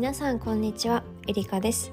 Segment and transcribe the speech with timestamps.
[0.00, 1.04] 皆さんこんにちは。
[1.28, 1.92] エリカです。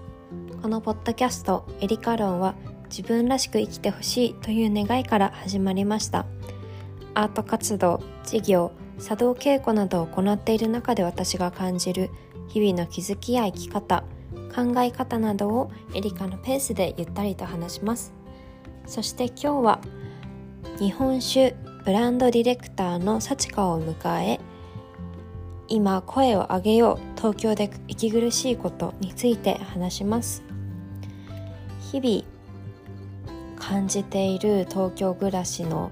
[0.61, 2.55] このポッドキャストエリカ論は
[2.85, 6.25] 自分らしく生きてほしいという願いから始まりました。
[7.15, 12.09] アート活動事業茶道稽古などを行っている中で私が感じる
[12.47, 14.05] 日々の気づきや生き方
[14.55, 18.13] 考え方などをエリカのペースでゆったりと話します。
[18.85, 19.81] そして今日は
[20.79, 24.39] 日本酒ブランドディレクターの幸香を迎え
[25.67, 30.43] 今声を上げよう東京で息苦しいことについて話します。
[31.91, 32.37] 日々
[33.57, 35.91] 感じている東京暮らしの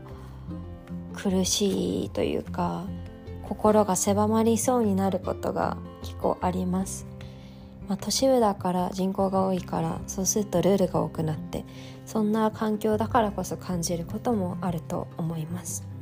[1.14, 2.86] 苦しいというか
[3.44, 7.08] 心が狭まりそうになることが結構あります、
[7.88, 11.66] まあ、都市部だから人口が多いからそうするとルールが多くなって
[12.06, 15.95] そんな環境だからこそ感じることもあると思います。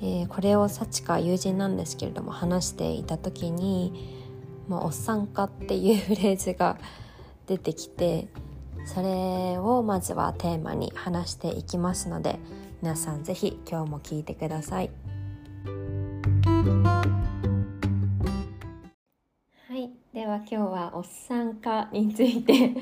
[0.00, 3.92] えー、これを幸か友人なんですけれども話していた時に
[4.68, 6.78] 「まあ、おっさん化」っていうフレーズが
[7.46, 8.28] 出てきて
[8.86, 12.38] それをまずはテーマに話していきますので
[12.82, 14.90] 皆さん是非今日も聞いてください。
[19.68, 22.74] はいでは今日はおっさん化について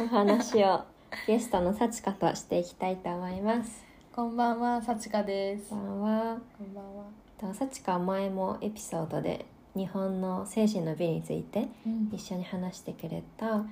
[0.00, 0.82] お話を
[1.26, 3.87] ゲストの幸かとしていきたいと思います。
[4.18, 5.70] こんばんは、さちかです。
[5.70, 6.38] こんばんは。
[6.58, 7.04] こんばんは。
[7.38, 13.64] と幸か前もエピソードで日本の精神の美についてうん一緒に話してくれた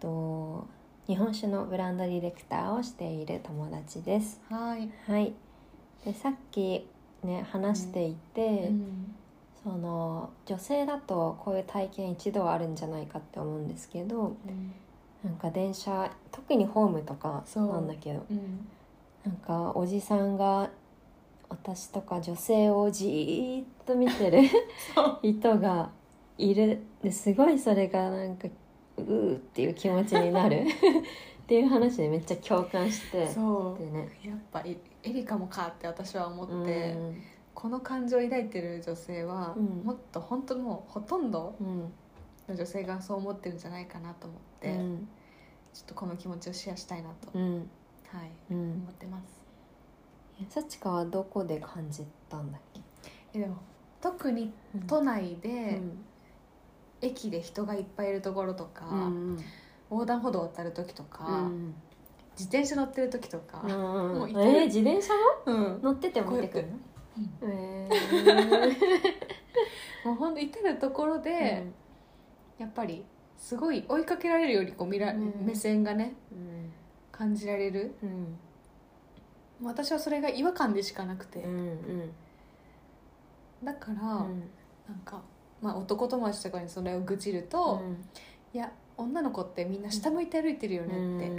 [0.00, 0.66] と
[1.06, 4.42] 日本酒のブランドディレクターをしている友達です。
[4.50, 4.90] はい。
[5.10, 5.32] はい。
[6.04, 6.86] でさっき
[7.22, 9.14] ね話していて、うん
[9.62, 14.36] その女性だとこういう体験一度はあるんじゃないかって思うんですけど
[15.24, 18.68] なんか電車特にホームとかそうなんだけどうん。
[19.24, 20.70] なんかおじさんが
[21.48, 24.42] 私とか女性をじーっと見てる。
[25.22, 25.90] 人が
[26.36, 26.82] いる。
[27.02, 28.48] ですごいそれがなんか
[28.98, 30.64] うーっていう気持ちになる。
[31.44, 33.82] っていう話でめっちゃ共感してそう。
[33.82, 37.22] でねやっぱりエリカもかって私は思って、うん
[37.54, 39.84] この感情を抱いてる女性は、うん。
[39.84, 41.92] もっと本当もうほとんどうん。
[42.48, 45.08] の女性がそう思ってるんじゃないかなと思って、うん。
[45.72, 47.70] ちょっとこの気持ちをシェアしたいなと、うん
[48.16, 48.72] はい、うん。
[48.72, 49.42] 思ってます。
[50.48, 52.80] 幸かはどこで感じたんだっけ？
[53.34, 53.56] えでも
[54.00, 54.86] 特にうん。
[54.86, 56.04] 都内で、うん。
[57.00, 59.38] 駅で人がいっぱいいるところとか、うん
[59.90, 61.74] 横断歩道を渡る時とか、うん
[62.36, 63.70] 自転車乗ってる時とか、うん
[64.18, 64.44] もう至る。
[64.50, 65.12] えー自転車
[65.46, 65.82] もうん。
[65.82, 66.74] 乗ってても見てくるの？
[70.04, 73.04] もうほんと至る所で、ーやっぱり
[73.36, 75.32] すごい追いかけられるようにこう見ら、うん。
[75.44, 76.53] 目線がねうん
[77.16, 77.94] 感じられる？
[78.02, 78.36] うん。
[79.62, 82.10] 私はそれが違和感でしかなくて、うんうん。
[83.62, 84.50] だから、うん。
[84.88, 85.22] なんか、
[85.62, 87.80] まあ、男友達とかにそれを愚痴ると
[88.52, 91.30] 「いや女の子ってみんな下向いて歩いてるよね」って、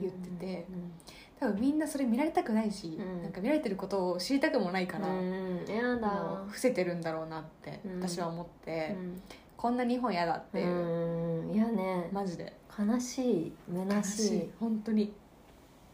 [0.00, 0.66] 言ってて。
[1.38, 3.22] 多分みんなそれ見られたくないし、うん。
[3.22, 5.06] なんか見られてることを知りたくもないから、
[6.46, 9.22] 伏せてるんだろうなってうん私は思って、うん。
[9.56, 11.54] こんな日本嫌だっていう、うん。
[11.54, 12.10] いやね。
[12.12, 14.50] マジで悲しい虚しい。
[14.58, 15.12] 本当に。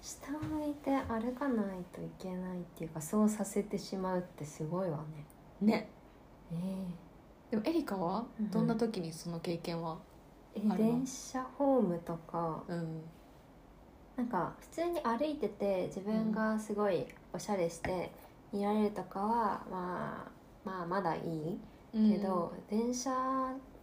[0.01, 5.27] 下を向いて歩かないといけないっていうかそうさせてしまうってすごいわね。
[5.61, 5.89] ね。
[6.53, 6.55] え
[7.51, 8.25] でもエリカは？
[8.39, 9.99] うんどんな時にその経験は？
[10.55, 12.63] え電車ホームとか。
[12.69, 13.03] うん。
[14.17, 18.11] なんか普通に歩いてて自分がすごいおしゃれして
[18.53, 20.27] 見られるとかは、ま
[20.65, 21.59] あまあまだいい。
[21.93, 23.11] けど、電車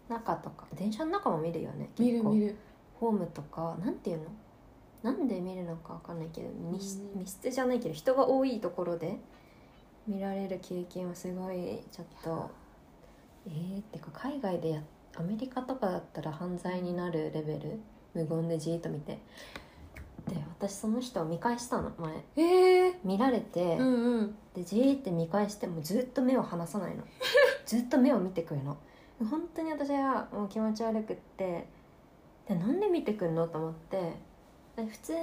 [0.08, 0.68] 中とか。
[0.76, 2.56] 電車の中も見るよね見る見る
[3.04, 4.24] ホームとかなんていうの？
[5.04, 9.18] なんで見るのかわかんないけど密室じゃないけど人が多いところで
[10.08, 12.50] 見られる経験はすごいちょっと
[13.46, 14.82] えー、ってか海外でや
[15.18, 17.80] アメリカとかだったら犯罪になるレベル？
[18.14, 19.20] 無言でじーっと見て。
[20.30, 22.24] で私その人を見返したの前。
[22.38, 24.36] ええ見られて、うんうん。
[24.56, 27.04] でじーって見返してもずっと目を離さないの。
[27.66, 28.78] ずっと目を見てくるの。
[29.30, 31.68] 本当に私はもう気持ち悪くって
[32.48, 33.48] でなんで見てくんの？
[33.48, 34.14] と思って。
[34.76, 35.14] で普通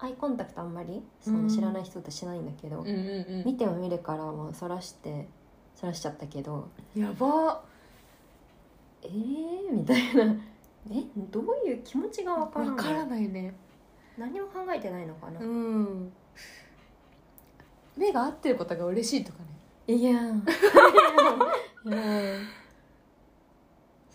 [0.00, 5.26] アイコンタクトあんまりその知らない人ってしないんだけど、うんうん見ても見るからもうそらして
[5.74, 6.68] そらしちゃったけど。
[6.96, 7.60] うんやば。
[9.02, 10.24] えー、みたいな。
[10.90, 11.02] え？
[11.30, 12.76] どういう気持ちがわからない。
[12.76, 13.54] わからないね。
[14.16, 16.12] 何も考えてないのかな、うん。
[17.96, 19.38] 目が合ってることが嬉しいとか
[19.86, 19.94] ね。
[19.94, 20.42] いやー。
[21.86, 22.38] いやー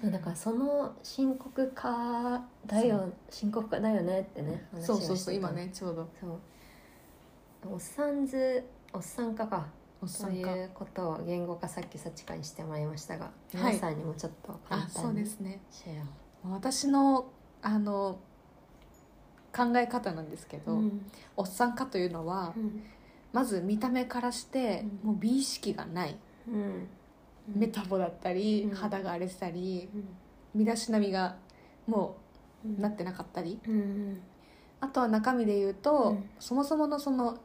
[0.04, 6.10] そうだからその深刻化だよ深刻化だよねってね話をそうそうそう今ねちょうど。
[6.20, 7.74] そう。
[7.74, 9.66] おっさんずおっさん化か。
[10.02, 10.52] おっさんか。
[10.52, 13.56] ということを言語化さっきさちかにしてもらいましたが、い。
[13.56, 15.62] 皆さんにもちょっと簡あそう単にですね。
[15.72, 16.52] シェアを。
[16.52, 17.28] 私の
[17.62, 18.20] あの
[19.56, 21.10] 考え方なんですけど、うん。
[21.38, 22.84] おっさん化というのはうん。
[23.32, 25.12] まず見た目からして、うん。
[25.12, 26.18] もう美意識がない、
[26.50, 26.90] うん
[27.48, 28.76] メタボだったり、うん。
[28.76, 30.08] 肌が荒れてたりうん。
[30.54, 31.36] 身だしなみが
[31.88, 32.18] も
[32.66, 32.82] ううん。
[32.82, 34.22] なってなかったり、うん
[34.80, 36.30] あとは中身で言うと、うん。
[36.40, 37.38] そもそものその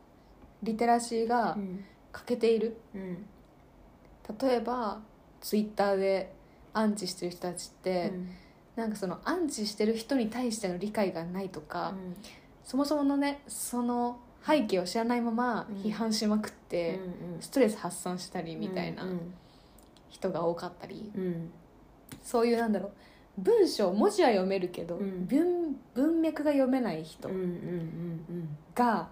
[0.63, 1.85] リテラシーがうん。
[2.11, 2.81] 欠けている。
[2.95, 3.25] うん。
[4.41, 5.01] 例えば
[5.41, 6.33] ツイッターで
[6.73, 8.29] アンチしてる人たちって、うん。
[8.77, 12.17] なんかそのアンチしてる人に対しての理解がないとか、うん。
[12.65, 15.77] そもそものねその背景を知らないままうん。
[15.77, 16.99] 批判しまくって、
[17.35, 19.05] うんストレス発散したりみたいな。
[19.05, 19.35] うん
[20.09, 21.51] 人が多かったり、うん。
[22.23, 22.93] そういうなんだろう。
[23.41, 25.27] 文章文字は読めるけど、うん。
[25.27, 27.29] 文文脈が読めない人
[28.75, 29.09] が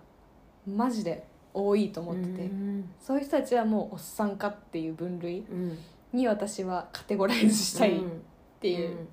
[0.66, 2.90] マジで多いと思うんってて、うん。
[3.00, 5.78] そういう人たちはもうおっさんかっていう分類うん。
[6.12, 8.22] に私はカテゴライズしたいっうん。
[8.60, 9.06] ていう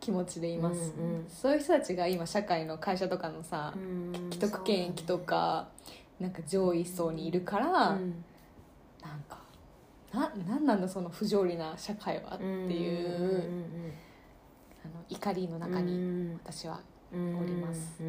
[0.00, 1.26] 気持ちでいます、うんうん。
[1.28, 4.30] そういう人たちが今社会の会社とかのさ、うん。
[4.30, 5.68] 既得権益とか、
[6.20, 8.12] なんか上位層にいるから、そうだね
[9.02, 9.38] なんか
[10.12, 13.52] ななんなんだその不条理な社会はってうんいう、
[14.84, 16.40] あの怒りのうん中にうん。
[16.44, 16.80] 私は
[17.12, 18.00] うんおります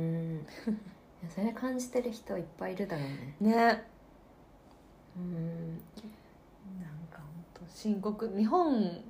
[1.33, 3.35] それ感じてる人いっぱいいるだろうね。
[3.41, 3.55] ね。
[3.55, 3.75] なん。
[5.17, 5.81] うん
[7.11, 8.33] か本当深刻。
[8.37, 9.01] 日本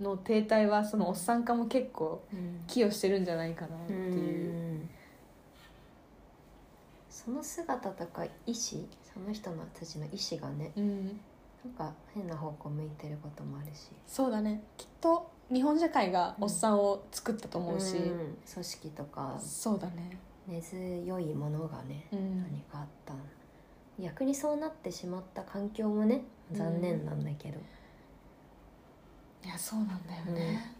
[0.00, 2.60] の停滞はそのおっさん化も結構うん。
[2.66, 4.90] 寄与してるんじゃないかなっていう、うん。
[7.08, 11.20] その姿とか意志その人のたちの意志がねうん、
[11.64, 13.88] なんか変な方向向いてることもあるし。
[14.06, 14.62] そうだね。
[14.76, 19.36] きっと日本社会がおっさんを作ったと思うし、うん組織とか。
[19.38, 20.18] そうだね。
[20.46, 22.42] 根強いものがねうん。
[22.42, 23.14] 何かあった
[24.02, 26.22] 逆にそうなってしまった環境もね
[26.52, 27.58] 残念なんだけど、
[29.44, 30.74] いやそうなんだよね。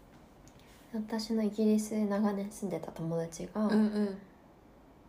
[0.93, 4.17] 私のイギリス長年住んでた友達が、うんうん。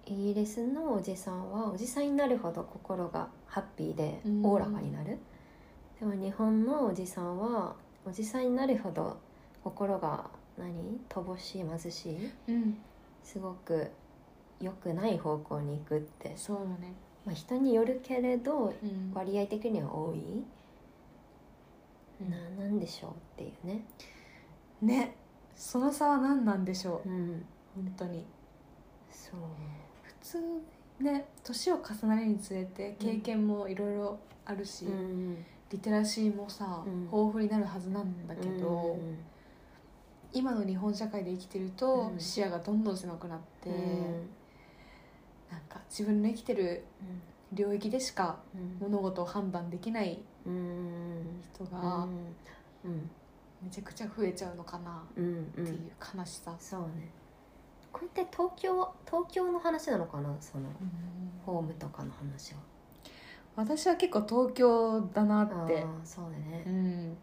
[0.06, 4.46] イギリスのおじさんはおじさんになるほど心がハッピーでうん。
[4.46, 5.18] おおらかになる、
[6.02, 9.20] でも日本のおじさんはおじさんになるほど
[9.62, 10.28] 心が
[10.58, 10.98] 何？
[11.08, 12.30] 乏しい貧しい？
[12.48, 12.76] うん。
[13.22, 13.88] すごく
[14.60, 16.92] 良くない方向に行くって、そうだね。
[17.24, 19.12] まあ、人によるけれどうん。
[19.14, 20.42] 割合的には多い、
[22.20, 22.30] うん。
[22.30, 23.84] ななんでしょうっていうね、
[24.80, 25.14] ね。
[25.54, 27.08] その差は何なんでしょう？
[27.08, 27.44] うん、
[27.76, 28.26] 本当に。
[29.08, 29.40] そう。
[30.02, 30.38] 普通
[30.98, 35.36] ね年を重ねるにつれて経験もいろいろあるし、うん
[35.72, 37.04] リテラシーもさ、うん。
[37.04, 39.18] 豊富になるはずなんだけど、うん
[40.34, 42.18] 今の日本社会で生きてると、うん。
[42.18, 43.76] 視野がどんどん狭くなって、うん。
[45.50, 46.84] なんか自分の生きてる
[47.52, 48.88] 領域でしかうん。
[48.88, 52.06] 物事を判断できないうん人が
[52.84, 53.10] うん。
[53.62, 55.42] めちゃくちゃ増えちゃうのかなうんうん。
[55.42, 57.10] っていう悲しさ、そうね。
[57.92, 60.34] これって東京東京の話なのかな？
[60.40, 60.64] その
[61.44, 62.60] ホームとかの話は
[63.54, 65.80] 私は結構東京だなあって。
[65.80, 67.16] あそうだね、うん。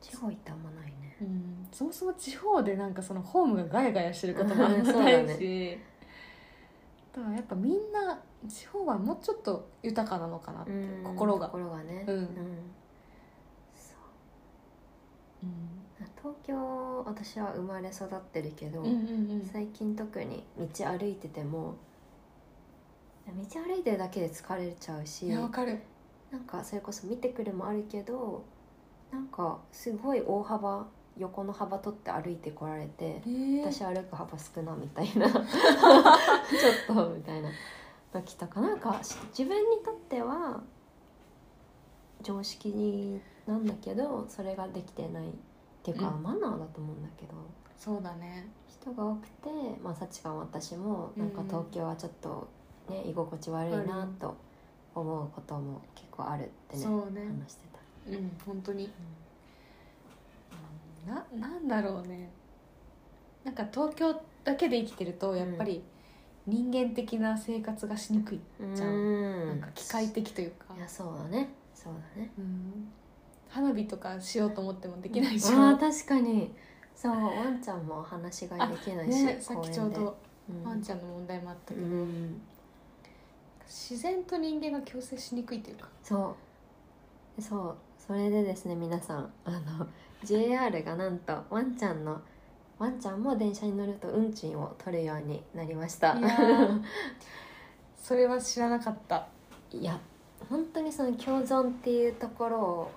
[0.00, 1.16] 地方行ってあんまないね。
[1.20, 5.78] うん、そもそも地方でなんかそのホームがガヤガヤしてることもあんまないだし。
[7.14, 8.18] だからやっぱみんな
[8.48, 12.04] 地方はもうちょっと豊かなのかなって、うん心が、心がね。
[12.06, 12.26] うん。
[13.74, 13.94] そ
[15.42, 15.44] う。
[15.44, 15.82] うん。
[16.20, 19.50] 東京私は生まれ育ってるけど、うんうんうん。
[19.52, 21.76] 最近特に道歩いてても
[23.26, 25.78] 道歩いてるだけで疲れちゃうしいやわかる。
[26.30, 28.42] なんかそれこそ見てくるもあるけど
[29.12, 30.86] なんかすごい大幅
[31.18, 35.28] 横の幅取って歩いてこられてえー、私歩く幅少なみたいな。
[35.30, 35.42] ちょっ
[36.96, 37.50] とみたいな。
[38.12, 40.60] 時とかなんかし自分にとっては
[42.22, 45.32] 常識なんだけどそれができてないっ
[45.82, 47.32] ていうか、うんマナーだと思うんだけど。
[47.76, 48.48] そうだね。
[48.68, 49.50] 人が多くて
[49.82, 51.46] まあ幸かも私もなんかうん。
[51.48, 52.48] 東京はちょっと
[52.88, 54.36] ね居心地悪いなと
[54.94, 57.22] 思うことも結構あるってねそうね。
[57.44, 58.10] 話してた。
[58.10, 58.90] うん本当に。
[61.06, 62.30] ななんだろうね。
[63.44, 65.82] なんか東京だけで生きてるとやっぱり
[66.46, 69.48] 人間的な生活がしにくい、うんじゃんうん。
[69.48, 70.74] なんか機械的というか。
[70.76, 71.48] いやそうだね。
[71.74, 72.30] そうだね。
[72.38, 72.88] うん。
[73.48, 76.54] 花火とかしようと思ってもできないし、あー確かに。
[76.94, 80.16] そうワンちゃんも放し飼いできないし、ね、さっきちょうど
[80.48, 80.62] うん。
[80.64, 82.40] ワンちゃんの問題もあったけうど、ん
[83.72, 85.88] 自然と人間が共生しにくいというか。
[86.02, 86.36] そ
[87.38, 87.42] う。
[87.42, 87.76] そう。
[88.06, 89.86] それでですね皆さんあの
[90.24, 92.20] JR がなんとワンちゃんの
[92.78, 96.18] ワンちゃんも電車に乗ると運賃を取るようになりました。
[96.18, 96.82] いやー。
[97.96, 99.26] それは知らなかった。
[99.70, 99.98] いや
[100.50, 102.90] 本当にその共存っていうところ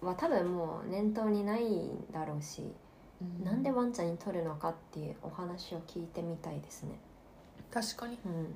[0.00, 2.72] は多分もう念頭にないんだろうし、
[3.20, 3.44] うん。
[3.44, 6.98] なんでワンちゃんに取るのかっていうお話を聞いてみたいですね。
[7.70, 8.18] 確かに。
[8.24, 8.54] うん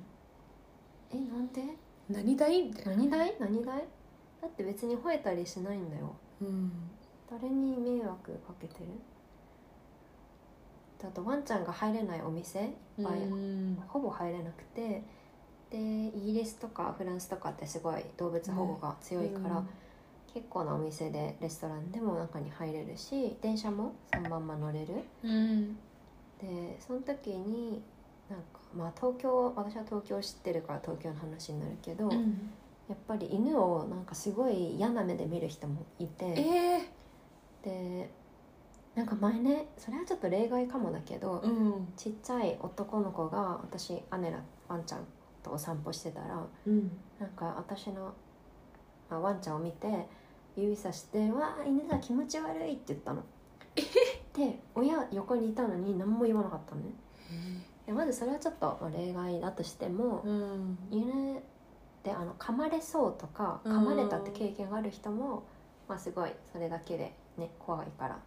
[1.11, 1.61] えなんで？
[2.09, 2.63] 何代？
[2.63, 3.03] みたいな。
[3.03, 3.35] 何代？
[3.39, 3.77] 何代？
[4.41, 6.15] だって別に吠えたりしないんだよ。
[6.41, 6.71] うん。
[7.29, 8.87] 誰に迷惑かけてる？
[11.03, 12.59] あとワンちゃんが入れないお店？
[12.59, 12.69] いっ
[13.03, 15.03] ぱい、うんほぼ入れなくて。
[15.69, 19.61] でイギリスとかフランスとかってすごい動物保護が強いから、
[20.33, 25.03] 結構なお店でレストランでも中に入れるし電車もそのまんま乗れる。
[25.23, 25.75] うん。
[26.39, 27.81] でその時に
[28.29, 32.51] なんかまあ東京私は東京知ってるから東京の話になるけど、うん。
[32.89, 36.89] やっぱり犬をなんかすごい嫌な目で見る人もいてえ
[37.61, 38.09] で
[38.95, 41.87] なんか前ねそれはちょっと例外かもだけど、ーうん。
[41.97, 45.05] ちっちゃい男の子が私姉らワンちゃん
[45.43, 46.91] とお散歩してたらうん。
[47.19, 48.13] なんか私の、
[49.09, 50.07] まあ、ワンちゃんを見て
[50.55, 53.23] 指さして「わあ犬が気持ち悪い」って言ったの。
[54.33, 56.87] で親横にいたのに何も言わなかったのね。
[57.87, 60.77] でまずそれはちょっとまあ例外だとしても、うん。
[60.91, 61.41] 犬
[62.03, 63.77] であの噛まれそうとかうん。
[63.77, 65.43] 噛まれたって経験がある人も、
[65.87, 68.19] まあ、すごいそれだけでね怖いから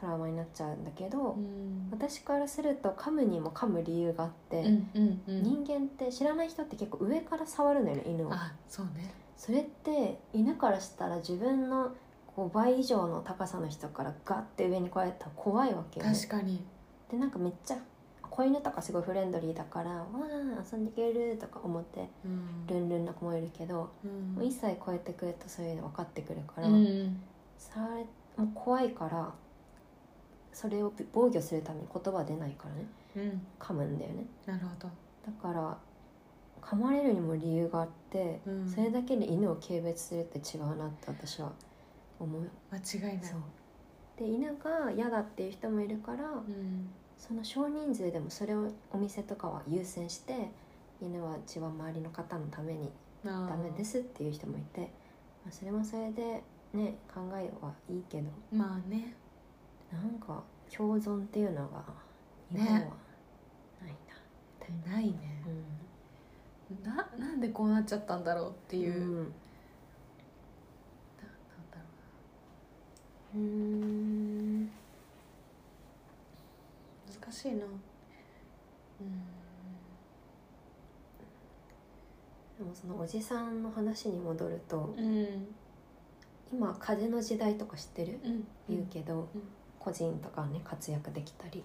[0.00, 1.88] トラウマになっちゃうんだけど、うん。
[1.92, 5.42] 私からすると噛むにも噛む理由があって、うんうんうん。
[5.44, 8.32] 人間って知らない人って結構上から触るのよね犬を。
[8.34, 9.14] あそうね。
[9.36, 11.92] それって犬からしたら自分の
[12.36, 16.64] 5倍以上の高さの人からガッて上にこうやったら怖いわけよ、ね、確かに。
[17.08, 17.76] でなんかめっちゃ
[18.34, 22.66] 子犬とかすごいフレンドリーだから「わあ遊んでくれる」とか思ってうん。
[22.66, 24.34] ルンルンな子もいるけど、うん。
[24.34, 27.20] もう一切超えてくるとそういうの分かってくるから、うん。
[27.56, 28.04] 触れ
[28.36, 29.32] もう怖いから
[30.52, 32.86] それを防御するために言葉出ないからね。
[33.16, 33.46] うん。
[33.60, 34.26] 噛むんだよね。
[34.46, 34.88] なるほど。
[35.24, 35.78] だから
[36.60, 38.68] 噛まれるにも理由があって、うん。
[38.68, 41.52] それだけで犬を軽蔑するって違うなって私は
[42.18, 42.50] 思う。
[42.72, 43.24] 間違いない。
[43.24, 43.40] そう。
[44.16, 50.50] で犬が嫌だっていう人もいるから、うんその少人数でもそれをお店とかは優先して
[51.00, 52.90] 犬は自分周りの方のために
[53.24, 54.86] ダメですっていう人もいて、ま
[55.48, 56.42] あ、それもそれで
[56.72, 58.28] ね考えはいいけど。
[58.52, 59.14] まあね。
[59.92, 60.42] なんか
[60.74, 61.84] 共存っていうのが
[62.52, 62.96] 日本は
[63.80, 65.42] ないんだ、ないね。
[66.82, 69.14] ななんでこうなっちゃったんだろうってうんいう、うん。
[69.16, 69.30] ななん
[71.70, 71.82] だろ
[73.34, 74.70] うーんう
[77.20, 77.64] 難しいな。
[77.66, 79.10] うん。
[82.58, 85.54] でもそのおじさんの話に戻るとうん。
[86.52, 88.20] 今風の時代とか知ってる？
[88.24, 88.46] うん。
[88.68, 89.42] 言うけど、うん。
[89.78, 91.62] 個人とかね活躍できたり。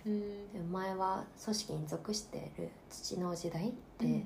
[0.69, 4.25] 前は組織に属している土の時代って、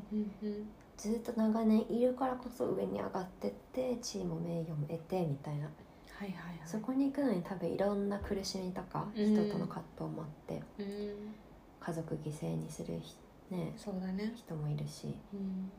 [0.97, 5.65] ずっと長年いるからこそ上に上がってって地位も名誉も得てみたいな。
[5.65, 6.59] はいはいはい。
[6.65, 9.25] そこに行くのに多分いろんな苦しみとかうん。
[9.35, 11.35] 人との葛藤もあって、うん
[11.85, 13.15] 家族犠牲にするひ
[13.51, 14.33] ねそうだね。
[14.35, 15.13] 人もいるし。
[15.33, 15.71] うん。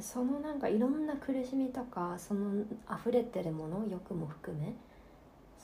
[0.00, 4.72] そのなんかいろんな苦しみとかその溢れてるもの欲も含め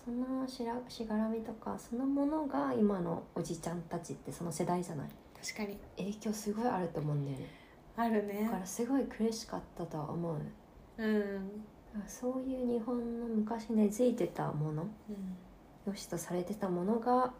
[0.04, 5.08] そのしらしがらみとかそのものが今のおじちゃんたちってその世代じゃない。
[5.40, 5.78] 確かに。
[5.96, 7.46] 影響すごいあると思うんだよね。
[7.96, 8.42] あるね。
[8.44, 10.38] だからすごい苦しかったとは思う。
[10.98, 11.50] うん。
[12.06, 15.36] そういう日本の昔根付いてたものうん。
[15.86, 17.32] 良しとされてたものが、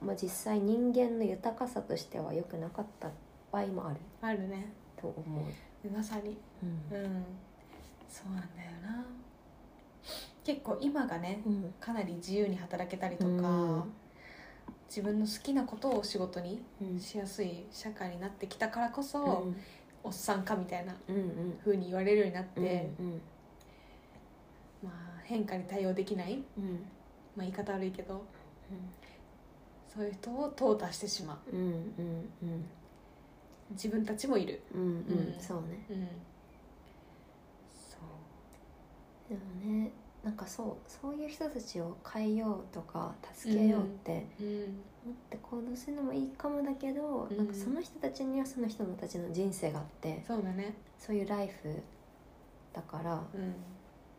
[0.00, 3.10] まあ、実際人間の豊かさとしては良くなかった
[3.52, 3.96] 場合もある。
[4.22, 4.72] あるね。
[5.00, 5.42] と思
[5.84, 6.38] う、まさに。
[6.62, 6.96] うん。
[6.96, 7.24] うん。
[8.08, 9.04] そうなんだよな。
[10.42, 11.74] 結構今がねうん。
[11.80, 13.92] かなり自由に働けたりとか、うん。
[14.88, 17.00] 自分の好きなことを仕事にうん。
[17.00, 19.56] しやすい社会になってきたからこそ、うん。
[20.02, 23.20] おっさんかみたいなうんうに言われるようになって、うん
[24.82, 26.64] まあ、変化に対応できない、うん。
[27.36, 28.24] まあ、言い方悪いけど
[29.92, 31.56] そういう人を淘汰してしまう。
[31.56, 31.72] うんうん
[32.42, 32.64] うん。
[33.72, 34.62] 自分たちもいる。
[34.74, 35.36] うんうんうん。
[35.40, 35.84] そうね。
[35.90, 36.08] うん。
[39.30, 39.92] でもね
[40.24, 44.56] なんかそうそういう人たちを変えようとか助けようってうん。
[45.02, 47.36] 思って行動するのもいいかもだけど、うん。
[47.38, 50.74] なんかその人たちにはその人たちの人生があってそうだね。
[50.98, 51.74] そういうライフ
[52.74, 53.54] だから、うん。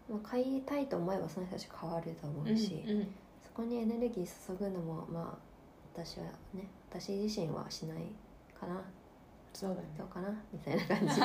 [0.09, 3.07] まあ、変えたいと思えばその人たち変わると思うし、うんうん。
[3.43, 5.50] そこにエネルギー注ぐのもまあ
[5.93, 7.99] 私はね私自身はしない
[8.59, 8.81] かな。
[9.53, 9.87] そうだね。
[9.97, 10.29] どうかな？
[10.51, 11.21] みたいな感じ、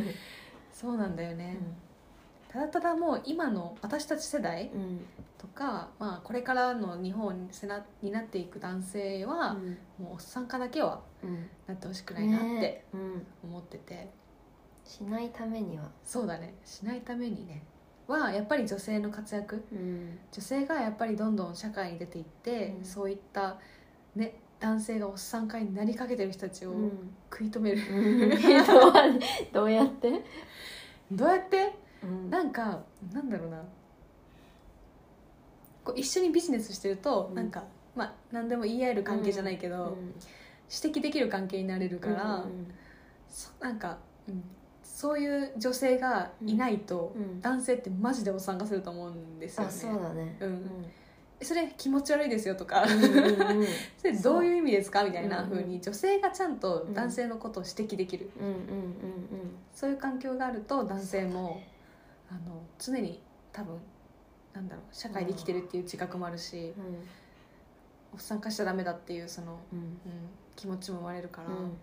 [0.72, 1.56] そうなんだよね、
[2.48, 4.80] ただただもう今の私たち世代うん。
[4.80, 5.06] うん
[5.38, 9.54] とか、まあ、これからの日本にせなになっていく男性は、
[9.98, 11.48] もうおっさん化だけはうん。
[11.66, 12.84] なってほしくないなってね。
[12.94, 13.26] うん。
[13.44, 14.10] 思ってて、
[14.84, 15.90] しないためには。
[16.04, 16.54] そうだね。
[16.64, 17.62] しないためにね。
[18.06, 19.64] はやっぱり女性の活躍。
[19.72, 20.18] うん。
[20.32, 22.84] 女性がやっぱりどんどん社会に出ていって、うん。
[22.84, 23.58] そういった
[24.16, 26.90] ね男性がおっさん会になりかけてる人たちをうん。
[27.30, 27.78] 食い止める、
[28.66, 28.92] どう
[29.52, 30.24] どうやって、
[31.12, 31.74] どうやって？
[32.02, 32.30] うん。
[32.30, 32.82] なんか
[33.12, 33.62] なんだろうな。
[35.84, 37.34] こう一緒にビジネスしてると、うん。
[37.34, 40.14] なんかまあ何でも言い合える関係じゃないけど、うん。
[40.82, 42.66] 指摘できる関係になれるから、うん
[43.28, 44.42] そなんか、うん、
[44.82, 47.40] そういう女性がいないと、うん。
[47.40, 49.68] 男性ってマジでおっさん化すると思うんですよね。
[49.68, 50.36] あそうだね。
[50.40, 50.48] うん。
[50.48, 50.62] うん
[51.42, 52.86] それ気持ち悪いですよとか、
[53.98, 55.04] それどういう意味ですか？
[55.04, 58.30] みたいなうん風に女性がちゃんと男性のことを指摘できる、
[59.74, 61.60] そういう環境があると男性も、
[62.30, 63.78] あの常に多分
[64.54, 66.96] なんだろう社会で生きてるっていう自覚もあるし、うん。
[68.14, 69.78] おっさん化しちゃダメだっていうその、うん。
[69.78, 69.98] うん、
[70.54, 71.76] 気持ちも生まれるから、うん。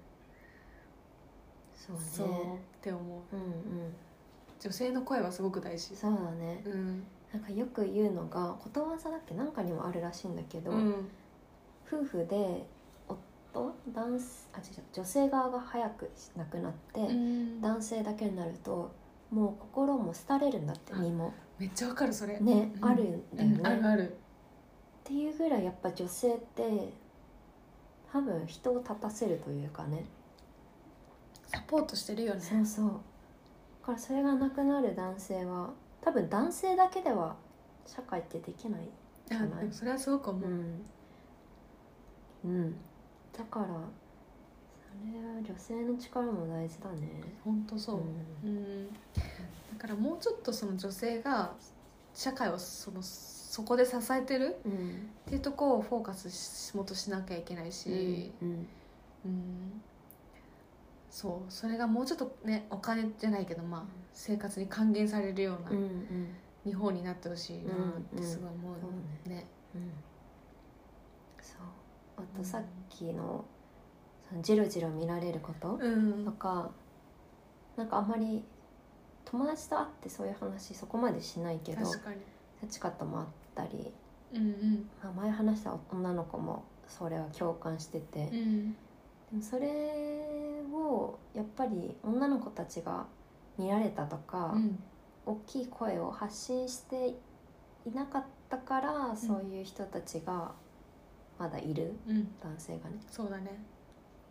[1.76, 3.36] そうそうねって思う。
[3.36, 3.94] うんうん。
[4.60, 5.96] 女性の声はすごく大事。
[5.96, 6.64] そうだね。
[6.66, 9.34] うんなんかよく言うのがことわざだっけ？
[9.34, 11.10] なんかにもあるらしいんだけど、うん。
[11.88, 12.66] 夫婦で
[13.08, 14.64] 夫男性あ違う
[14.94, 17.60] 女性側が早く亡くなって、うん。
[17.60, 18.94] 男性だけになると
[19.32, 21.34] もう心も廃れるんだってあ身も。
[21.58, 22.40] めっちゃわかるそれ。
[22.40, 22.86] ね、うん。
[22.86, 24.12] あるんだよね、うんあるある。
[24.12, 24.16] っ
[25.04, 26.94] ていうぐらいやっぱ女性って
[28.12, 30.06] 多分人を立たせるというかね。
[31.48, 32.42] サポートしてるよね。
[32.42, 32.86] そうそう。
[32.86, 35.72] だからそれがなくなる男性は
[36.04, 37.36] 多分男性だけでは
[37.86, 38.90] 社会ってできない
[39.32, 40.82] あでもそれはすごく思う、うん、
[42.44, 42.76] うん、
[43.32, 47.10] だからそれは女性の力も大事だね。
[47.44, 48.02] 本当そう、
[48.46, 48.88] うん。
[48.88, 48.94] だ
[49.80, 51.54] からもうちょっとその女性が
[52.14, 54.72] 社会をそのそこで支えてるうん。
[54.72, 58.68] っていうところをフォーカスしもっとしなきゃいけないし、うん。
[59.26, 59.82] うん
[61.14, 66.28] そうそれがもうちょっとねお金じゃないけどまあ生活に還元されるようなうんうん。
[66.66, 69.46] 日本になってほしいなってすごい思うそうね。
[69.76, 69.92] うん。
[71.40, 71.62] そう。
[72.18, 73.46] あとさっきの
[74.28, 76.26] そのジロジロ見られることうん。
[76.26, 76.72] とか
[77.78, 78.44] なんかあんまり
[79.26, 81.82] 友達と会ってそういう話そこまでしないけど。
[82.64, 83.92] 立ち方もあったり、
[84.34, 84.90] うんうん。
[85.04, 88.68] まあ、前話した女の子もそれは共感してて、でうん。
[88.70, 88.74] も
[89.42, 89.68] それ
[90.72, 93.06] をやっぱり女の子たちが
[93.58, 94.80] 見られたとか、うん。
[95.26, 97.16] 大きい声を発信して
[97.86, 100.52] いなかったから、そういう人たちが
[101.40, 102.28] まだいるうん。
[102.42, 102.98] 男性がね。
[103.10, 103.58] そうだね。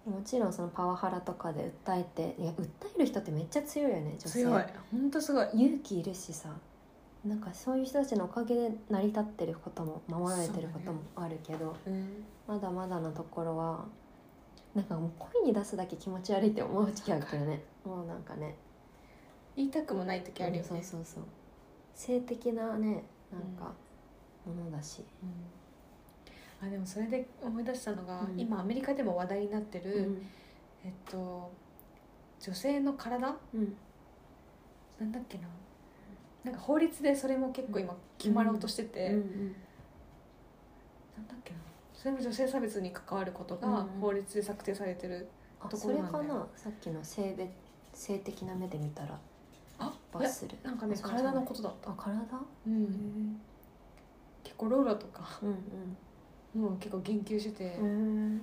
[0.05, 4.41] もちろんそのパワハラとかで訴えていや訴える人ってめっちゃ強いよね女性。
[4.41, 4.65] 強い。
[4.91, 5.49] 本当すごい。
[5.55, 6.51] 勇気いるしさ。
[7.25, 12.25] なんかそういう人たちのおかげで成り立ってることも守られてることもあるけど、うん。
[12.49, 13.85] まだまだなところは
[14.75, 17.63] なんかもう声に出すだけ気持ち悪いって思う時期あるけどね。
[17.85, 18.55] もうなんかね。
[19.55, 20.69] 言いたくもない時あるよね。
[20.69, 21.25] そうそうそう。
[21.95, 23.75] 性的なねなんか
[24.47, 25.05] ものだし、
[26.63, 28.41] あでもそれで思い出したのが、うん。
[28.41, 30.27] 今アメリカでも話題になってる、うん。
[30.85, 31.51] えっと
[32.41, 33.37] 女性の体？
[33.55, 33.77] うん。
[34.99, 35.49] なんだっけな。
[36.45, 39.57] なんか法律でそれも結構今決まろうとしてて、うんうん。
[41.17, 41.61] なんだっけな
[42.03, 45.29] それも女性差別に関わることがうん法律で策定されてる、
[45.61, 46.35] あとこそれかろなんだよ。
[46.41, 46.47] な？
[46.57, 47.49] さっきの性別
[47.95, 49.21] 性的な目で見たら
[49.79, 50.57] あ罰する。
[50.65, 51.91] なんかね体のことだった。
[51.91, 52.13] あ、体？
[52.67, 53.41] うん、うん
[54.43, 58.43] 結構ローラとかうんもう結構言及してて、うん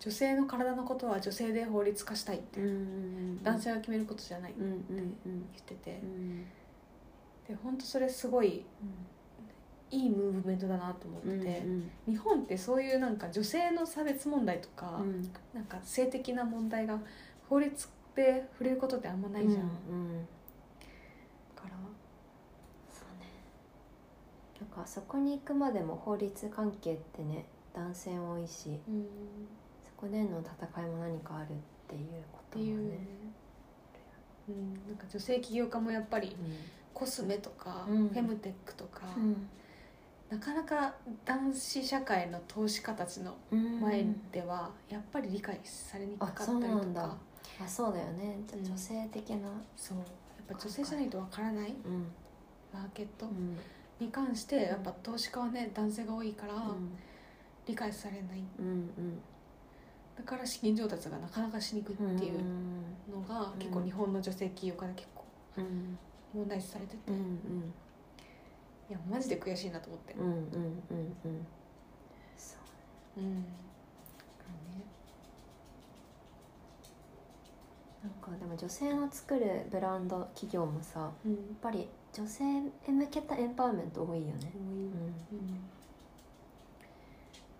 [0.00, 5.04] 女性の体のことは女性で法律化したいって、うん男性が決めることじゃないってうんうん言
[5.60, 6.44] ってて、うん。
[7.46, 8.64] で本当それすごい
[9.92, 12.12] いいムーブメントだなと思ってうんて、うん。
[12.14, 15.30] 日本ってそういうなんか女性の差別問題とか、うん。
[15.52, 16.98] なんか性的な問題が
[17.48, 20.28] 法律で触れることってあんまないじゃん、だうんうん。
[21.54, 21.70] から
[22.90, 23.26] そうね。
[24.60, 29.06] なんかそこに行くまでも法律関係ってね男性多いしうん。
[29.84, 31.54] そこでの戦いも何かあるっ
[31.86, 32.98] ていうこともね、
[34.48, 36.34] うん、なんか女性起業家もやっぱり
[36.94, 38.08] コスメとか、うん。
[38.08, 39.48] フェムテックとか、うん
[40.32, 40.94] なかなか
[41.26, 43.80] 男子社会の投資家たちのうん。
[43.80, 47.16] 前ではやっぱり理解されにくかったりあそうんあ
[47.68, 48.38] そうだよね。
[48.46, 49.48] じゃうん女性的な。
[49.76, 49.98] そう。
[49.98, 50.06] やっ
[50.48, 52.06] ぱ女性じゃないとわからないうん。
[52.72, 53.58] マーケットうん。
[54.00, 56.54] に関してやっぱ投資家はね男性が多いから
[57.66, 58.42] 理解されない。
[58.58, 58.70] うんう
[59.02, 59.18] ん。
[60.16, 62.38] だから資金調達がなかなかしにくいっていう
[63.14, 63.58] のがうん。
[63.58, 65.24] 結構日本の女性起業家で結構
[65.58, 65.98] うん。
[66.32, 66.98] 問題視されてて。
[67.08, 67.74] うんうん
[68.92, 70.12] いやマジで悔しいなと思って。
[70.12, 71.46] うんうんうんうん。
[72.36, 72.56] そ
[73.16, 73.20] う。
[73.20, 73.36] うん。
[73.36, 73.44] ね。
[78.02, 84.52] なんかでも女性の作るブランド企業もさやっうんぱり女性へ向けたエンパワーメント多いよね。
[84.54, 84.60] 多い。
[84.60, 85.60] うん。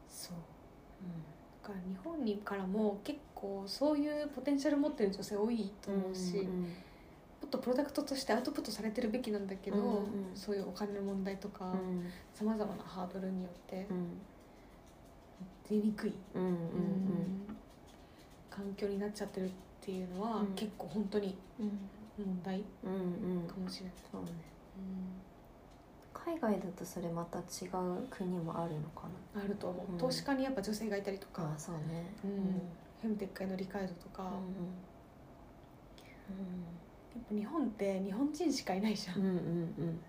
[0.06, 0.36] そう。
[1.62, 6.68] だから日本にからも結構そういうポテンシャル持ってる女性多いと思うし、うんもっ
[7.52, 10.02] とプロダクトとしてアウトプットされてるべきなんだけど、うんうん。
[10.34, 12.04] そういうお金の問題とかうん。
[12.34, 14.08] さまざまなハードルによってうん
[15.68, 16.56] 出にくい、うんうんうん
[18.50, 20.46] 環境になっちゃってるっていうのは、うん。
[20.54, 21.78] 結構本当にうん。
[22.18, 23.48] 問題うんうん。
[23.48, 23.94] かもしれない。
[24.10, 24.30] そうね。
[26.12, 29.98] 海外だとそれまた違う国もあるのかあると思う、うん。
[29.98, 32.12] 投資家にやっぱ女性がいたりとか、なああそうね。
[32.24, 32.30] うん。
[33.00, 34.32] フェムテックへの理解度とか、うんや
[36.30, 36.91] っ
[37.28, 39.36] ぱ日本って日本人しかいないじゃん、うんうんうん。
[39.36, 39.38] う
[39.90, 40.00] ん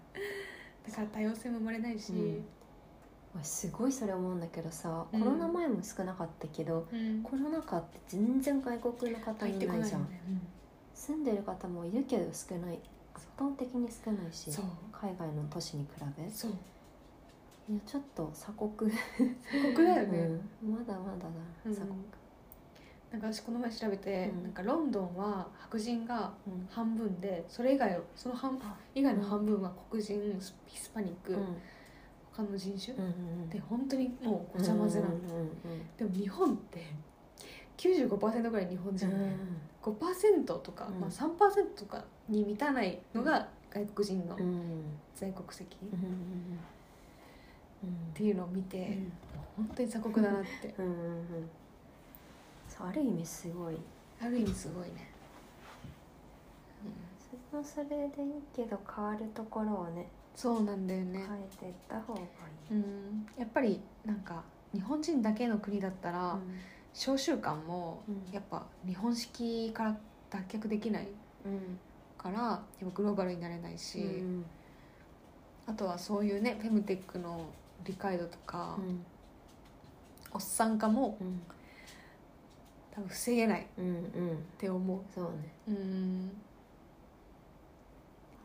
[0.85, 2.45] だから多様性も生まれないし、うん。
[3.35, 5.19] 俺すごいそれ思うんだけどさうん。
[5.21, 7.23] コロナ前も少なかったけど、うん。
[7.23, 10.01] コロナ禍って全然外国の方いないじゃん。
[10.09, 10.21] ね、
[10.93, 12.79] 住んでる方もいるけど少ない。
[13.15, 14.65] 圧倒的に少ないしそう。
[14.91, 16.23] 海外の都市に比べ。
[16.25, 16.51] いそう。
[17.71, 18.91] やちょっと鎖国。
[18.91, 20.19] 鎖国だよね、
[20.63, 20.71] うん。
[20.73, 21.29] まだまだだ
[21.65, 21.73] うん。
[21.73, 21.99] 鎖国
[23.13, 24.43] なんか私この前調べて、うん。
[24.43, 26.67] なんかロンドンは白人がうん。
[26.67, 28.76] 半分でそれ以外をその半あ。
[28.95, 30.19] 以外の半分は黒人
[30.65, 31.56] ヒスパニック、うん。
[32.32, 33.08] 他の人種、うんう
[33.45, 35.49] んで本当にもうごちゃ混ぜなの、うんうん
[35.95, 36.84] でも日本って
[37.78, 39.08] 95%ぐらい日本人。
[39.08, 39.58] で、うん。
[39.84, 40.99] 5%とか、うん。
[40.99, 41.30] まあ、3%
[41.78, 44.41] とかに満たないのが外国人のうん。
[44.41, 45.99] うん全国籍っうん
[47.84, 48.97] うんていうのを見て、
[49.56, 50.73] 本当に鎖国だなって。
[50.80, 51.49] うんうんうん
[52.75, 53.77] そうある意味すごい。
[54.21, 55.09] ある意味すごいね、
[57.19, 62.27] それもそれでいいけど変わるところをねそうなんだよね、変えていった方がいい。
[62.71, 66.39] うん、やっぱりなんか日本人だけの国だったら、
[66.93, 68.33] 召集感もうん。
[68.33, 69.97] やっぱ日本式から
[70.29, 71.07] 脱却できない
[71.45, 71.77] うん。
[72.17, 74.45] からやっぱグローバルになれないし、うん。
[75.67, 77.45] あとはそういうねフェムテックの
[77.83, 79.05] 理解度とか、うん。
[80.31, 81.41] おっさん化もうん
[82.93, 83.62] 多分防げない。
[83.62, 84.38] っうんうん。
[84.58, 84.99] て思う。
[85.13, 85.29] そうね。
[85.67, 86.32] うん。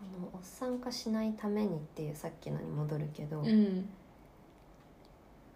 [0.01, 3.89] あのおっさん化しないためにっていうさっきのに戻るけど、うん。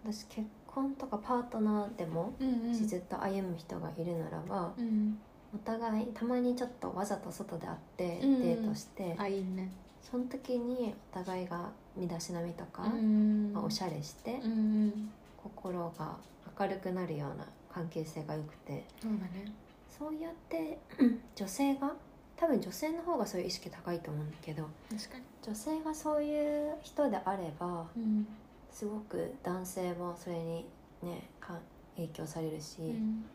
[0.05, 2.73] 私結婚とかパートナーでもうんうん。
[2.73, 5.17] ずっと歩む人がいるならば、うん。
[5.55, 9.71] お互いたまにちょっとわざと外で会ってデートして、あいいね。
[10.01, 13.53] その時にお互いが身だしなみとか、うん。
[13.53, 14.55] まあ、おしゃれして、うんう
[14.87, 15.11] ん。
[15.37, 16.17] 心が
[16.59, 18.85] 明るくなるような関係性が良くて。
[19.01, 19.51] そうだね。
[19.89, 20.79] そうやって
[21.35, 21.93] 女性が
[22.35, 25.23] 多分女性の方がそういう意識高いと思うんだけど確かに。
[25.43, 28.27] 女性がそういう人であればうん。
[28.71, 30.65] すごく男性もそれに
[31.03, 31.59] ねか
[31.95, 33.25] 影響されるし、うん。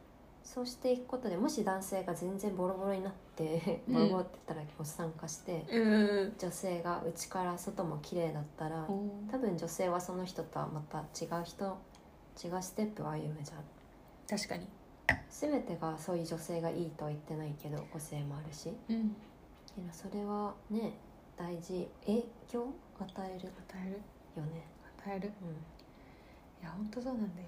[0.43, 3.95] そうしていくことでもし男性が全然ボロボロになってうん。
[3.95, 6.35] ボロボロって言ったらおっさん化して、うん。
[6.37, 8.85] 女性が内から外も綺麗だったら
[9.31, 11.79] 多分女性はその人とはまた違う人
[12.45, 13.59] 違うステップを歩むじゃん
[14.29, 14.69] 確かに。
[15.31, 18.71] 全てがそういう女性がいいとは言ってないけど個性もあるし。
[18.89, 18.97] うん。
[18.97, 20.93] いやそれはね
[21.37, 21.89] 大事。
[22.05, 23.49] 影響を与える？
[23.49, 23.53] 与
[23.87, 24.01] える。
[24.41, 24.67] よね。
[25.05, 25.33] 与える。
[25.43, 25.49] うん。
[25.51, 25.55] い
[26.65, 27.45] や本当そうなんだよね、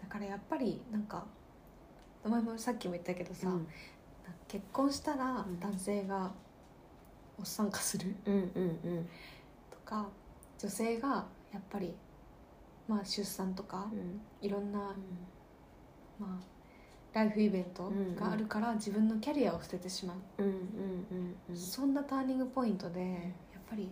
[0.00, 1.26] だからやっぱりなんか
[2.24, 3.66] お前もさっきも言ったけどさ、うん。
[4.48, 5.60] 結婚したらうん。
[5.60, 6.32] 男性が
[7.38, 9.08] おっさん化するうんうんうん。
[9.70, 10.08] とか
[10.58, 11.94] 女性がやっぱり
[12.88, 14.20] まあ出産とかうん。
[14.40, 14.78] いろんな、
[16.18, 16.44] まあ、
[17.12, 23.00] ライフイベントがあるから自分のキャリアを捨ててしまう、そんなターニングポイントで
[23.52, 23.90] やっぱり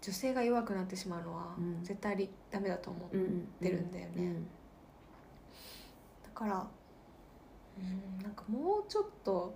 [0.00, 1.82] 女性が弱くなってしまうのはうん。
[1.84, 3.90] 絶対にダメだと思う、うんうん出るん。
[3.92, 4.34] だよね
[6.24, 6.66] だから
[7.78, 9.54] うんなんかもうちょっと、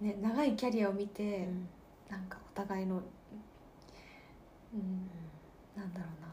[0.00, 1.68] ね、長いキャリアを見うて、ん。
[2.08, 5.10] なんかお互いの、うん、
[5.76, 6.27] なんだろうな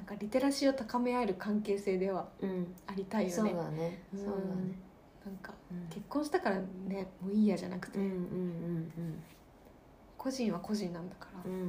[0.00, 2.74] なんかリテラシーを高め合える関係性ではうん。
[2.86, 3.98] ありたいよそうねだね。
[4.14, 4.18] うん。
[4.18, 4.78] そうだね。
[5.26, 5.86] なんかうん。
[5.90, 6.56] 結婚したから
[6.88, 9.22] ねもういいやじゃなくて、うんうんうん
[10.16, 11.40] 個人は個人なんだから。
[11.44, 11.60] うんうん。
[11.60, 11.68] うう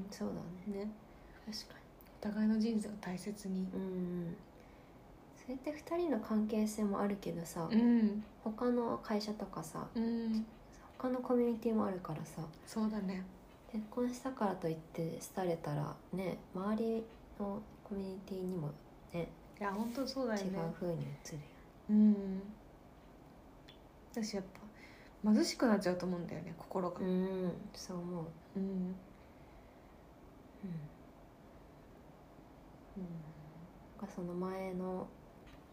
[0.00, 0.34] んそうだ
[0.74, 0.84] ね。
[0.84, 0.90] ね。
[1.46, 1.80] 確か
[2.20, 3.60] お互いの人生を大切に。
[3.60, 4.36] にうんうん。
[5.42, 8.22] それって2人の関係性もあるけどさうん。
[8.44, 10.44] 他の会社とかさうん。
[10.98, 13.24] 他のコミュニティもあるからさそうだね。
[13.72, 17.02] 結婚したからといって廃れたらね周り
[17.42, 18.70] のコミュニティにも
[19.12, 19.28] ね
[19.58, 21.42] いや本当そうだよ違うね風に映るよ
[21.90, 22.42] うん。
[24.12, 24.44] 私やっ
[25.24, 27.00] ぱ貧しくなっちゃうと思うんだよね心が。
[27.00, 28.24] うんそう思う。
[28.56, 28.62] うん。
[32.96, 33.02] うん。
[34.00, 35.06] かその前の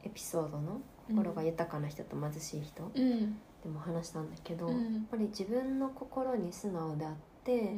[0.04, 3.38] エピソードの心が豊かな人と貧しい人うん。
[3.64, 4.94] でも話したんだけど、うん。
[4.94, 7.74] やっぱり自分の心に素直であって、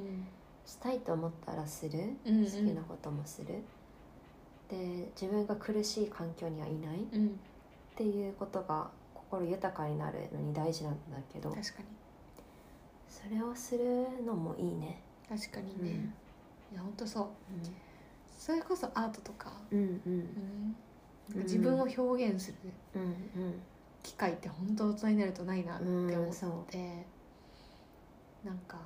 [0.66, 2.46] したいと思ったらする、うんうん。
[2.46, 3.64] 好きなこともする
[4.72, 7.40] で自分が苦しい環境にはいないっうん。
[7.96, 11.86] ていうことが心豊かになるのに大事なんだけど確かに。
[13.10, 16.00] それをするのもいいね、確かにね、
[16.72, 17.28] いや本当そう。
[18.40, 19.90] それこそアートとか、うん、うん。
[20.06, 20.76] うん。
[21.36, 22.58] うん自分を表現する
[22.96, 23.62] うんうん。
[24.04, 26.62] 機会って本当大人になるとないなって思うんそう。
[26.64, 27.06] って、
[28.44, 28.78] なんか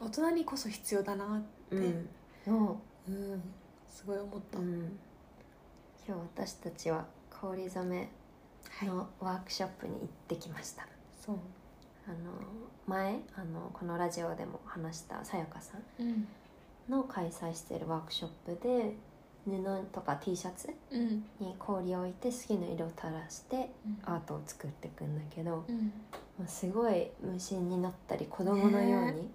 [0.00, 2.08] 大人にこそ必要だなって、うん。
[3.08, 3.40] うん
[3.88, 4.98] すごい思った、う、うん、
[6.06, 10.86] 今日私たちは氷染めのワークショップに行ってきました、
[11.24, 11.36] そう、
[12.06, 12.16] あの
[12.86, 16.28] 前あのこのラジオでも話したさやかさんうん。
[16.88, 18.94] の開催しているワークショップで
[19.44, 21.24] 布とか T シャツうん。
[21.38, 23.70] に氷を置いて好きな色を垂らして
[24.04, 25.92] アートを作っていくんだけど、うん。
[26.38, 29.30] まあすごい無心になったり子供のようにうん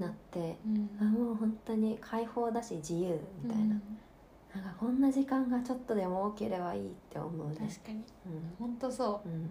[0.00, 0.90] なって、うん。
[1.00, 3.80] あもう本当に開放だし自由みたいな,、
[4.54, 7.56] なんかこんな時間がちょっとでも多ければいいって思うね。
[7.56, 7.96] 確かに。
[7.96, 8.02] うん。
[8.58, 9.28] 本当そう。
[9.28, 9.42] うん。
[9.42, 9.50] なん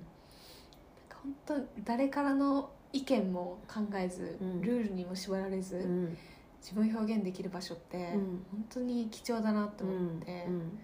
[1.09, 4.61] か本当誰からの意見も考えず、うん。
[4.61, 6.17] ルールにも縛られず、うん。
[6.61, 8.45] 自分を表現できる場所って、うん。
[8.51, 10.79] 本当に貴重だなと思って、うん。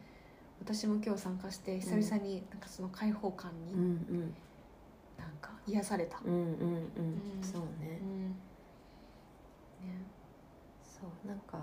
[0.61, 4.19] 私も今日参加して久々になんかその開放感にうんうん。
[5.17, 6.45] なんか癒された、うんうんうん。
[6.45, 7.43] うんん。
[7.43, 7.99] そうね。
[8.01, 8.35] うん
[9.87, 9.93] ね。
[10.83, 11.57] そうなんか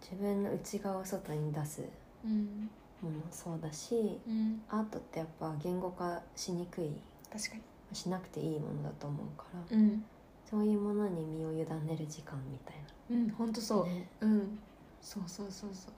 [0.00, 1.82] 自分の内側を外に出す
[2.24, 2.68] うん。
[3.00, 4.62] ものもそうだしうん。
[4.68, 6.90] アートってやっぱ言語化しにくい。
[7.32, 7.62] 確かに。
[7.92, 9.76] しなくていいものだと思うから。
[9.76, 10.04] うん。
[10.48, 11.64] そういうものに身を委ね
[11.98, 12.76] る時間みたい
[13.10, 14.08] うん本当そう、なね。
[14.20, 14.58] うん。
[15.00, 15.92] そうそうそうそう。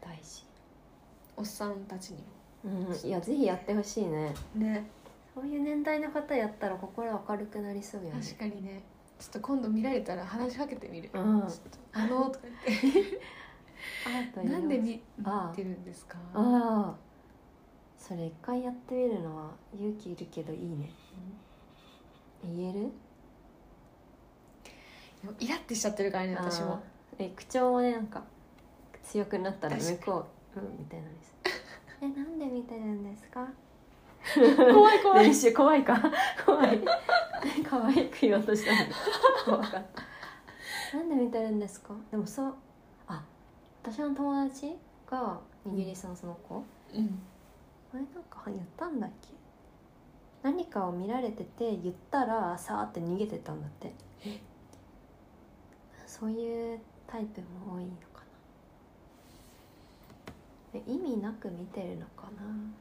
[0.00, 0.44] 大事。
[1.36, 2.18] おっさんたちに
[2.64, 4.34] うんいやぜひやってほしいね。
[4.54, 4.84] もね。
[5.34, 8.20] そういう年代の方やったら心明るくなりそうやね。
[8.22, 8.82] 確かにね
[9.22, 11.20] ちょっと今度見られたら話しかけてみる、うん。
[11.92, 14.42] あのとか言って。
[14.42, 14.98] なんで見
[15.54, 16.18] てるんですか？
[16.34, 16.96] ああ。
[17.96, 20.90] それ一回やってみるのは勇気いるけどいいね。
[22.44, 22.90] 言える？
[25.38, 26.82] イラってしちゃってるからね私も。
[27.18, 28.24] え口調もねなんか
[29.04, 31.34] 強くなったら向こううんみたいなんです
[32.00, 33.46] えなんで見てるんですか？
[34.72, 35.26] 怖い怖い。
[35.26, 36.00] 練習怖いか？
[36.46, 36.80] 怖い。
[37.68, 38.94] 可愛く言おうとしたのに。
[39.44, 39.84] 怖かっ
[40.90, 40.96] た。
[40.96, 41.94] なんで見てるんですか？
[42.10, 42.54] でもそう
[43.08, 43.24] あ
[43.82, 46.56] 私の友達がイギリスのその子、
[46.94, 47.22] うん。
[47.94, 49.28] あれなんか言ったんだっけ？
[50.42, 53.92] 何かを見られてて言ったらさーって逃げてたんだって。
[56.06, 58.22] そういうタイプも多いのか
[60.74, 60.80] な。
[60.80, 62.42] で意味なく見てるのかな。
[62.42, 62.72] 何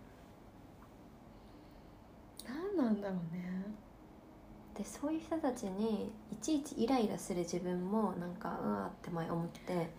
[3.01, 3.65] なんだろうね。
[4.77, 9.89] でそういう人たちにいちいちイライラする自分もなんかうわーって前思って確か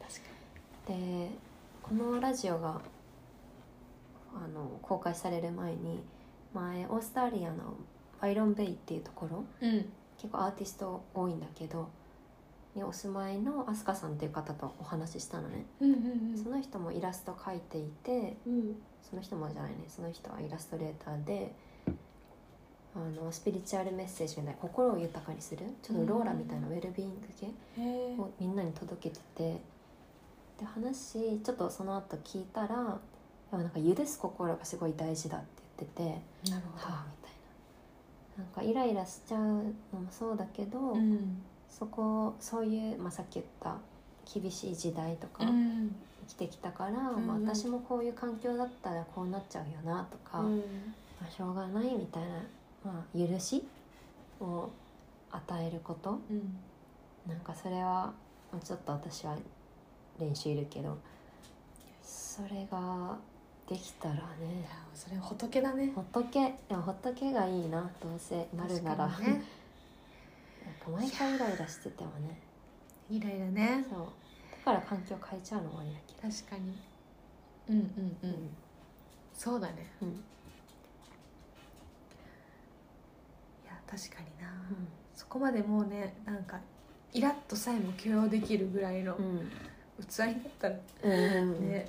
[0.88, 1.30] で
[1.82, 2.80] このラジオが
[4.34, 6.02] あの公開される前に
[6.54, 7.74] 前オーストラリアの
[8.20, 9.86] バイロンベイっていうところにうん。
[10.16, 11.88] 結構アーティスト多いんだけど
[12.74, 15.96] にお住まいのアスカさんっていう方とお話ししたのね、うんう
[16.34, 16.38] ん。
[16.42, 18.76] その人もイラスト描いていてうん。
[19.02, 21.52] その人もじゃないねその人はイラストレーターで
[22.94, 27.46] あのスピリチュアルメッセージみたいな心を豊かにするちょっとローラみたいなウェルビーイング系
[28.20, 29.60] をみんなに届けてて
[30.60, 32.98] で話ちょっとその後聞いたら
[33.50, 35.46] なんか許す心がすごい大事だって
[35.78, 37.42] 言っててなるほはあみたいな。
[38.38, 41.42] なんかイライラしちゃうのもそうだけど、どうん。
[41.68, 43.76] そこそういう、まあ、さっき言った
[44.32, 45.94] 厳しい時代とかうん。
[46.28, 46.94] 生きてきたから、ん。
[47.26, 50.56] まあ、私もこういう環境だったらこうなっちゃうよなとか、うん。
[50.58, 50.62] ま
[51.28, 52.28] あ、しょうがないみたいな、
[52.84, 53.64] まあ、許し
[54.40, 54.70] を
[55.30, 56.18] 与えること？
[56.30, 56.56] うん
[57.26, 58.12] なんかそれは
[58.52, 59.36] まあちょっと私は
[60.18, 60.98] 練習いるけど
[62.02, 63.16] それが
[63.68, 65.92] できたらいねやそれ仏だね。
[65.94, 66.32] 仏。
[66.68, 69.14] でも仏がいいなどうせなるなら、ね。
[69.24, 69.42] なんか
[70.90, 72.40] 毎回イライラしててもね。
[73.08, 73.86] イライラね。
[73.88, 74.08] そう。
[74.64, 75.98] だから環境変えちゃうのもありだ。
[76.06, 76.76] けど確かに。
[77.68, 78.30] うんうん。
[78.30, 78.50] うん、
[79.32, 79.86] そうだね。
[80.02, 80.12] うんい
[83.66, 84.50] や確かにな、
[85.14, 86.58] そこまでもうねなんか
[87.12, 89.50] イラッとさえも許容できるぐらいのうん。
[90.08, 91.84] 器になったらね、うん、うんいや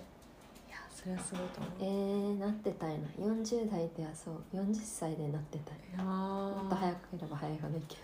[0.94, 1.72] それはすごいと思う。
[1.80, 3.08] えー、なってたいな。
[3.18, 4.44] 40代ではそう。
[4.54, 8.02] 40歳でなってたいもっと早くいれば早いほどいいけど、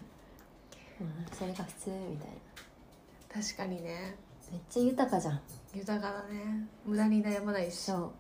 [1.02, 4.16] うん、それが普通みたい確かにね。
[4.52, 5.42] めっちゃ豊かじゃん。
[5.76, 6.68] 豊かだね。
[6.86, 7.76] 無駄に悩まないし。
[7.76, 8.12] そう。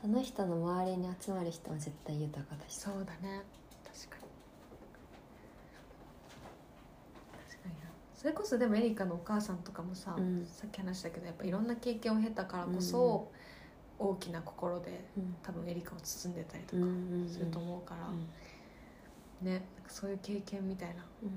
[0.00, 2.76] その人の周りに集まる人は絶対豊かだし。
[2.76, 3.42] そうだね
[3.84, 4.22] 確かに
[7.50, 7.90] 確かにな
[8.20, 10.44] それこそでもエリカのお母さんとかもさ、うん。
[10.44, 13.30] さっき話したけどやっぱいろんな経験を経たからこそ、
[13.98, 15.36] 大きな心でうん。
[15.42, 17.28] 多分エリカを包んでたりとうんかうんうん。
[17.30, 18.26] すると思うから、うん。
[19.46, 21.28] ねそういう経験みたいなうん。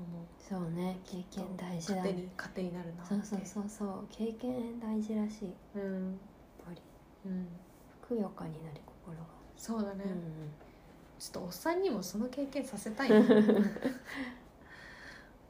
[0.00, 3.14] のもそうね経験大事だ糧ねに糧になるなって。
[3.14, 5.44] そうそうそうそう経験大事らしい。
[5.78, 6.18] やっうん
[6.66, 6.82] ぱり。
[7.26, 7.46] うん。
[8.02, 9.24] ふくよかになる心が。
[9.56, 10.22] そうだね、うん
[11.18, 13.08] ちょっとおっさんにもその経験させたい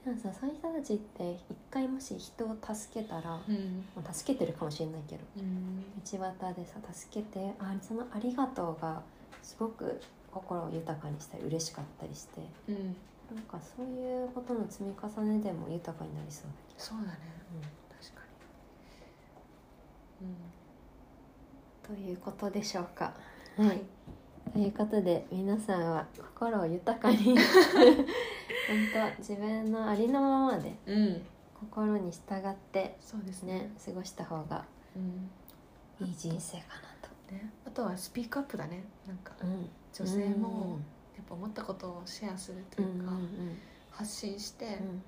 [0.07, 3.85] なでもさそういう人たちって一回もし人を助けたら、うん。
[3.97, 5.83] まあ助けてるかもしれないけどうん。
[6.05, 9.03] 道端でさ助けてあその「ありがとう」が
[9.43, 10.01] すごく
[10.33, 12.97] 心を豊かにしたり嬉しかったりしてうん。
[13.35, 17.19] なんかそういうことの積み重ねでも豊かになりそうだそうだね。
[17.91, 18.23] け確か
[20.21, 20.29] に。
[21.89, 23.13] ど、ということでしょうか。
[23.59, 23.83] うんはい。
[24.53, 27.37] ということで皆さんは心を豊かに
[28.69, 31.23] 本当自分のありのままでうん
[31.55, 33.55] 心に従ってそうですね。
[33.55, 35.31] ね過ごした方がうん。
[36.07, 36.97] いい人生かな
[37.31, 37.51] ね。
[37.67, 38.85] あとはスピークアップだね。
[39.07, 40.79] なんかと、うん、女性も
[41.17, 43.59] やっぱ思ったことをシェアするとうんいうか、うん。
[43.91, 44.73] 発信して、うん。
[44.73, 45.03] うん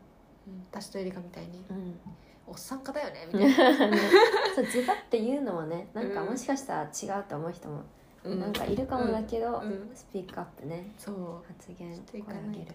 [0.71, 1.77] 私とエリカみたいにうん。
[1.77, 1.95] うん
[2.49, 3.99] 「おっさんかだよね」みたいな、ね
[4.57, 6.31] そうズバって言うのはねなんかうん。
[6.31, 7.83] もしかしたら違うと思う人も
[8.25, 8.41] うん。
[8.41, 9.91] なんかいるかもだけど、うん。
[9.95, 11.45] スピークアップねそう。
[11.47, 12.73] 発言していか声ないと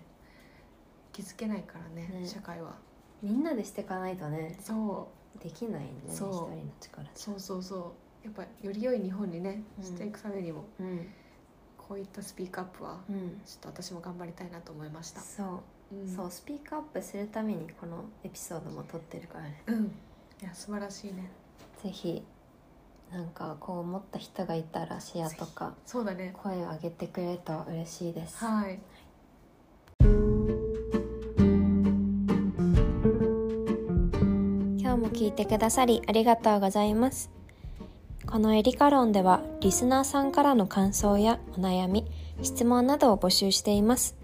[1.14, 2.28] 気づけないからねね。
[2.28, 2.74] 社会は。
[3.22, 5.08] みんなでしていかないとねそ
[5.40, 5.42] う。
[5.42, 6.30] できないんだよね一そう。
[6.30, 8.26] 人の力じそうそうそう。
[8.26, 9.84] やっぱより良い日本にねうん。
[9.86, 11.08] していくためにも、ゃうん。
[11.78, 13.42] こういったスピークアップはうん。
[13.46, 15.44] ちょっと私も頑張りたいなと思いました、そ
[15.92, 15.96] う。
[15.96, 19.44] うん、そうスピークアップするためにこのエピソードも撮ってるから。
[19.46, 19.86] ねうん。
[20.42, 21.30] いや素晴らしいね。
[21.82, 22.24] ぜひ
[23.12, 26.34] なんかこう思った人がいたらシェアとかそうだね。
[26.42, 28.44] 声を上げてくれると嬉しいです。
[28.44, 28.80] はい
[35.14, 37.32] 聞いてくださりありがとうございます。
[38.26, 42.06] このエリカ論ではリスナーさんからの感想やお悩み
[42.42, 44.16] 質問などを募集しています。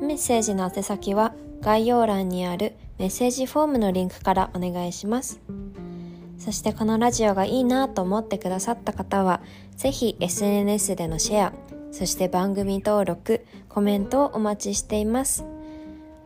[0.00, 5.40] メッセージの宛先は概要欄にあるメッセージフォームのリンクからお願いします。
[6.38, 9.40] そしてこのラジオがいいなと思ってくださった方は
[9.76, 11.52] ぜひ SNS でのシェア
[11.92, 15.44] そして番組登録コメントをお待ちしています。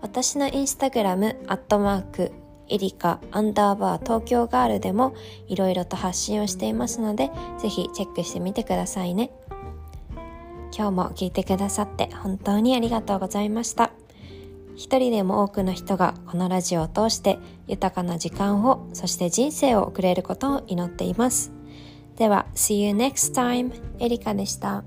[0.03, 2.33] 私のインスタグラムアットマーク
[2.71, 5.15] エリカアンダーバー東京ガールでも
[5.49, 9.31] いろいろと発信をしていますのでぜひチェックしてみてくださいね。
[10.77, 13.91] 今日も聞いてくださって本当にありがとうございました。
[14.77, 21.53] 一人でも多くの人がこのラジオを通して豊かな時間をそして人生を送れることを祈っています。
[22.17, 24.85] では See you next time エリカでした。